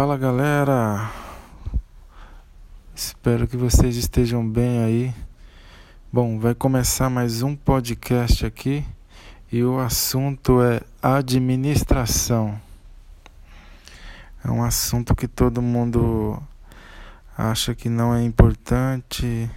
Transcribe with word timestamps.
Fala 0.00 0.16
galera, 0.16 1.12
espero 2.94 3.46
que 3.46 3.54
vocês 3.54 3.96
estejam 3.96 4.48
bem 4.48 4.82
aí. 4.82 5.14
Bom, 6.10 6.38
vai 6.38 6.54
começar 6.54 7.10
mais 7.10 7.42
um 7.42 7.54
podcast 7.54 8.46
aqui 8.46 8.82
e 9.52 9.62
o 9.62 9.78
assunto 9.78 10.62
é 10.62 10.80
administração. 11.02 12.58
É 14.42 14.50
um 14.50 14.64
assunto 14.64 15.14
que 15.14 15.28
todo 15.28 15.60
mundo 15.60 16.42
acha 17.36 17.74
que 17.74 17.90
não 17.90 18.14
é 18.14 18.22
importante, 18.22 19.50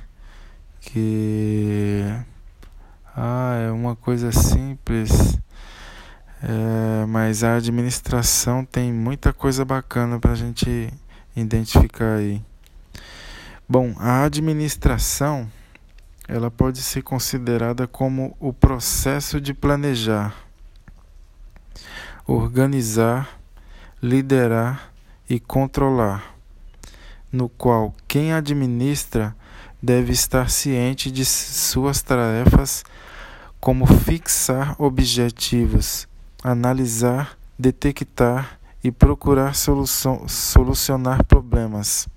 que 0.82 2.04
ah, 3.16 3.56
é 3.66 3.72
uma 3.72 3.96
coisa 3.96 4.30
simples 4.34 5.40
é, 6.46 7.06
mas 7.06 7.42
a 7.42 7.56
administração 7.56 8.66
tem 8.66 8.92
muita 8.92 9.32
coisa 9.32 9.64
bacana 9.64 10.20
para 10.20 10.34
a 10.34 10.36
gente 10.36 10.94
identificar 11.34 12.18
aí. 12.18 12.42
Bom, 13.68 13.96
a 13.98 14.26
administração 14.26 15.50
ela 16.28 16.52
pode 16.52 16.82
ser 16.82 17.02
considerada 17.02 17.88
como 17.88 18.36
o 18.42 18.52
processo 18.52 19.40
de 19.40 19.54
planejar, 19.54 20.36
organizar, 22.28 23.40
liderar 24.02 24.92
e 25.30 25.40
controlar, 25.40 26.36
no 27.32 27.48
qual 27.48 27.96
quem 28.06 28.34
administra 28.34 29.34
deve 29.82 30.12
estar 30.12 30.50
ciente 30.50 31.10
de 31.10 31.24
suas 31.24 32.02
tarefas, 32.02 32.84
como 33.62 33.86
fixar 33.86 34.76
objetivos 34.78 36.06
analisar, 36.44 37.38
detectar 37.58 38.60
e 38.84 38.92
procurar 38.92 39.56
solução, 39.56 40.28
solucionar 40.28 41.24
problemas, 41.24 42.08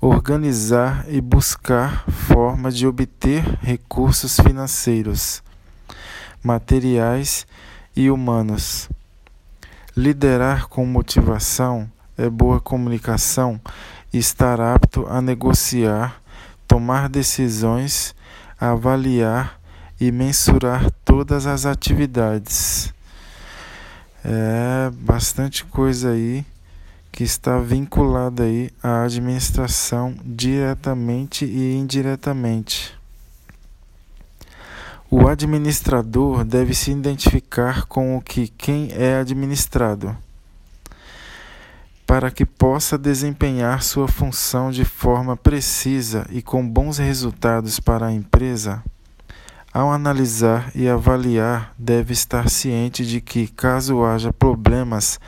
organizar 0.00 1.04
e 1.08 1.20
buscar 1.20 2.08
forma 2.08 2.70
de 2.70 2.86
obter 2.86 3.42
recursos 3.60 4.36
financeiros, 4.36 5.42
materiais 6.42 7.46
e 7.96 8.08
humanos. 8.10 8.88
Liderar 9.96 10.68
com 10.68 10.86
motivação 10.86 11.90
é 12.16 12.30
boa 12.30 12.60
comunicação 12.60 13.60
e 14.12 14.18
estar 14.18 14.60
apto 14.60 15.04
a 15.08 15.20
negociar, 15.20 16.22
tomar 16.68 17.08
decisões, 17.08 18.14
avaliar 18.58 19.60
e 20.00 20.12
mensurar 20.12 20.90
todas 21.04 21.44
as 21.44 21.66
atividades. 21.66 22.94
É 24.24 24.90
bastante 24.92 25.64
coisa 25.64 26.10
aí 26.10 26.44
que 27.10 27.24
está 27.24 27.58
vinculada 27.58 28.44
aí 28.44 28.70
à 28.82 29.02
administração 29.04 30.14
diretamente 30.24 31.44
e 31.44 31.74
indiretamente. 31.74 32.94
O 35.10 35.26
administrador 35.26 36.44
deve 36.44 36.72
se 36.72 36.92
identificar 36.92 37.86
com 37.86 38.16
o 38.16 38.20
que 38.20 38.46
quem 38.46 38.90
é 38.92 39.16
administrado, 39.16 40.16
para 42.06 42.30
que 42.30 42.46
possa 42.46 42.96
desempenhar 42.96 43.82
sua 43.82 44.06
função 44.06 44.70
de 44.70 44.84
forma 44.84 45.36
precisa 45.36 46.26
e 46.30 46.40
com 46.40 46.66
bons 46.66 46.98
resultados 46.98 47.80
para 47.80 48.06
a 48.06 48.12
empresa. 48.12 48.82
Ao 49.72 49.92
analisar 49.92 50.72
e 50.74 50.88
avaliar, 50.88 51.72
deve 51.78 52.12
estar 52.12 52.50
ciente 52.50 53.06
de 53.06 53.20
que, 53.20 53.46
caso 53.46 54.02
haja 54.02 54.32
problemas, 54.32 55.20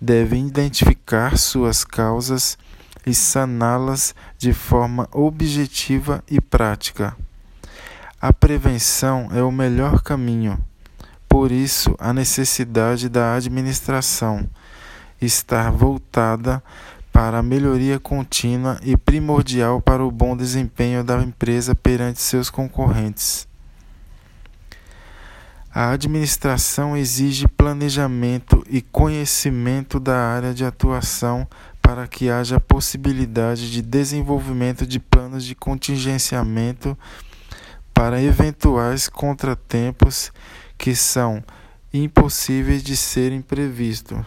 deve 0.00 0.36
identificar 0.36 1.38
suas 1.38 1.84
causas 1.84 2.58
e 3.06 3.14
saná-las 3.14 4.12
de 4.36 4.52
forma 4.52 5.08
objetiva 5.12 6.24
e 6.28 6.40
prática. 6.40 7.16
A 8.20 8.32
prevenção 8.32 9.28
é 9.32 9.40
o 9.44 9.52
melhor 9.52 10.02
caminho. 10.02 10.58
Por 11.28 11.52
isso, 11.52 11.94
a 11.96 12.12
necessidade 12.12 13.08
da 13.08 13.36
administração 13.36 14.48
estar 15.20 15.70
voltada 15.70 16.60
para 17.12 17.38
a 17.38 17.42
melhoria 17.44 18.00
contínua 18.00 18.76
e 18.82 18.96
primordial 18.96 19.80
para 19.80 20.04
o 20.04 20.10
bom 20.10 20.36
desempenho 20.36 21.04
da 21.04 21.22
empresa 21.22 21.76
perante 21.76 22.20
seus 22.20 22.50
concorrentes. 22.50 23.53
A 25.74 25.90
administração 25.90 26.96
exige 26.96 27.48
planejamento 27.48 28.64
e 28.70 28.80
conhecimento 28.80 29.98
da 29.98 30.16
área 30.16 30.54
de 30.54 30.64
atuação 30.64 31.48
para 31.82 32.06
que 32.06 32.30
haja 32.30 32.60
possibilidade 32.60 33.72
de 33.72 33.82
desenvolvimento 33.82 34.86
de 34.86 35.00
planos 35.00 35.44
de 35.44 35.56
contingenciamento 35.56 36.96
para 37.92 38.22
eventuais 38.22 39.08
contratempos 39.08 40.30
que 40.78 40.94
são 40.94 41.42
impossíveis 41.92 42.80
de 42.80 42.96
serem 42.96 43.42
previstos. 43.42 44.18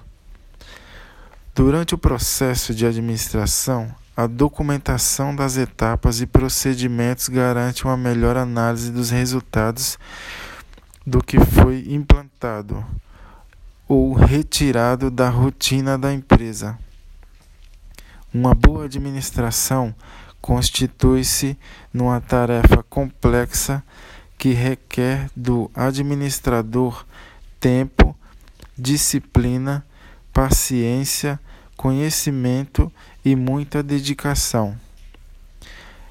Durante 1.56 1.96
o 1.96 1.98
processo 1.98 2.76
de 2.76 2.86
administração, 2.86 3.96
a 4.18 4.28
documentação 4.28 5.34
das 5.34 5.56
etapas 5.56 6.20
e 6.20 6.28
procedimentos 6.28 7.30
garante 7.30 7.86
uma 7.86 7.96
melhor 7.96 8.36
análise 8.36 8.92
dos 8.92 9.12
resultados 9.12 9.98
do 11.08 11.24
que 11.24 11.40
foi 11.40 11.86
implantado 11.88 12.86
ou 13.88 14.12
retirado 14.12 15.10
da 15.10 15.30
rotina 15.30 15.98
da 15.98 16.14
empresa. 16.14 16.78
Uma 18.34 18.54
boa 18.54 18.84
administração 18.84 19.96
constitui-se 20.42 21.58
numa 21.94 22.20
tarefa 22.20 22.84
complexa 22.84 23.82
que 24.38 24.52
requer 24.52 25.30
do 25.34 25.72
administrador 25.74 27.06
tempo, 27.58 28.14
disciplina, 28.78 29.86
paciência, 30.34 31.40
conhecimento 31.78 32.92
e 33.24 33.34
muita 33.34 33.82
dedicação. 33.82 34.78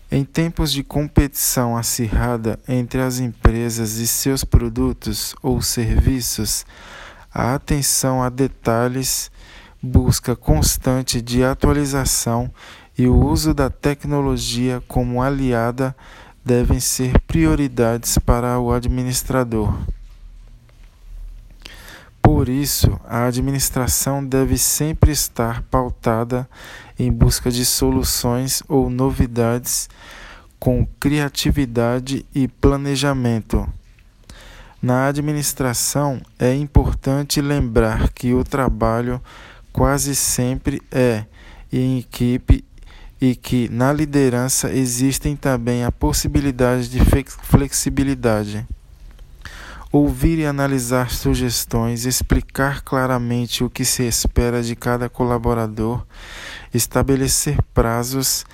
Em 0.08 0.24
tempos 0.24 0.70
de 0.70 0.84
competição 0.84 1.76
acirrada 1.76 2.60
entre 2.68 3.00
as 3.00 3.18
empresas 3.18 3.94
e 3.94 4.06
seus 4.06 4.44
produtos 4.44 5.34
ou 5.42 5.60
serviços, 5.60 6.64
a 7.34 7.54
atenção 7.54 8.22
a 8.22 8.28
detalhes, 8.28 9.32
busca 9.82 10.36
constante 10.36 11.20
de 11.20 11.42
atualização 11.42 12.48
e 12.96 13.08
o 13.08 13.16
uso 13.16 13.52
da 13.52 13.68
tecnologia 13.68 14.80
como 14.86 15.20
aliada 15.20 15.94
devem 16.44 16.78
ser 16.78 17.20
prioridades 17.22 18.16
para 18.16 18.60
o 18.60 18.72
administrador. 18.72 19.76
Por 22.26 22.48
isso, 22.48 22.98
a 23.04 23.26
administração 23.26 24.26
deve 24.26 24.58
sempre 24.58 25.12
estar 25.12 25.62
pautada 25.62 26.50
em 26.98 27.08
busca 27.08 27.52
de 27.52 27.64
soluções 27.64 28.64
ou 28.68 28.90
novidades 28.90 29.88
com 30.58 30.84
criatividade 30.98 32.26
e 32.34 32.48
planejamento. 32.48 33.64
Na 34.82 35.06
administração, 35.06 36.20
é 36.36 36.52
importante 36.52 37.40
lembrar 37.40 38.12
que 38.12 38.34
o 38.34 38.42
trabalho 38.42 39.22
quase 39.72 40.16
sempre 40.16 40.82
é 40.90 41.26
em 41.72 42.00
equipe 42.00 42.64
e 43.20 43.36
que 43.36 43.68
na 43.68 43.92
liderança 43.92 44.72
existem 44.72 45.36
também 45.36 45.84
a 45.84 45.92
possibilidade 45.92 46.88
de 46.88 46.98
flexibilidade 47.44 48.66
ouvir 49.96 50.38
e 50.38 50.44
analisar 50.44 51.10
sugestões, 51.10 52.04
explicar 52.04 52.82
claramente 52.82 53.64
o 53.64 53.70
que 53.70 53.84
se 53.84 54.02
espera 54.02 54.62
de 54.62 54.76
cada 54.76 55.08
colaborador, 55.08 56.04
estabelecer 56.74 57.56
prazos, 57.72 58.44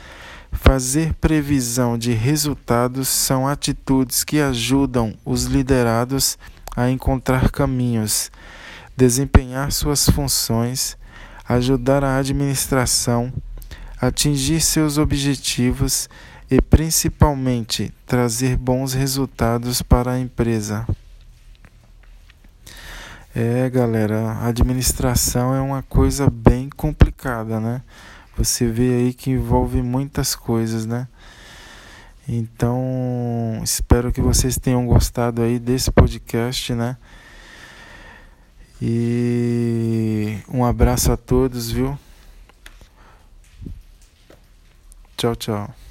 fazer 0.53 1.15
previsão 1.15 1.99
de 1.99 2.12
resultados 2.12 3.09
são 3.09 3.49
atitudes 3.49 4.23
que 4.23 4.41
ajudam 4.41 5.15
os 5.25 5.44
liderados 5.44 6.39
a 6.77 6.89
encontrar 6.89 7.50
caminhos, 7.50 8.31
desempenhar 8.97 9.73
suas 9.73 10.09
funções, 10.09 10.97
ajudar 11.49 12.05
a 12.05 12.19
administração, 12.19 13.33
atingir 14.00 14.61
seus 14.61 14.97
objetivos 14.97 16.09
e 16.49 16.61
principalmente 16.61 17.93
trazer 18.06 18.56
bons 18.56 18.93
resultados 18.93 19.83
para 19.83 20.12
a 20.12 20.21
empresa. 20.21 20.87
É, 23.34 23.70
galera, 23.70 24.46
administração 24.46 25.55
é 25.55 25.61
uma 25.61 25.82
coisa 25.82 26.29
bem 26.29 26.69
complicada, 26.69 27.58
né? 27.58 27.82
Você 28.37 28.67
vê 28.67 28.94
aí 28.94 29.14
que 29.14 29.31
envolve 29.31 29.81
muitas 29.81 30.34
coisas, 30.34 30.84
né? 30.84 31.08
Então, 32.29 33.58
espero 33.64 34.12
que 34.12 34.20
vocês 34.20 34.58
tenham 34.58 34.87
gostado 34.87 35.40
aí 35.40 35.58
desse 35.58 35.90
podcast, 35.90 36.75
né? 36.75 36.99
E 38.82 40.38
um 40.46 40.62
abraço 40.62 41.11
a 41.11 41.17
todos, 41.17 41.70
viu? 41.70 41.99
Tchau, 45.17 45.34
tchau. 45.34 45.81